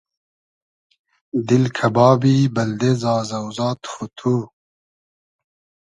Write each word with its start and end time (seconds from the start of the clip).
دیل 1.47 1.65
کئبابی 1.77 2.37
بئلدې 2.53 2.91
زازۆزاد 3.01 3.79
خو 3.91 4.03
تو 4.17 4.33